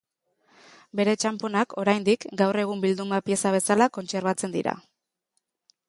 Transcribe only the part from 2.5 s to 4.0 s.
egun bilduma pieza bezala